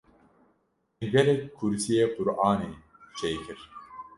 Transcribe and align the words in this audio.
min 0.97 1.07
gelek 1.13 1.41
kursîyê 1.57 2.05
Qur’anê 2.15 2.71
çê 3.17 3.31
kir. 3.43 3.59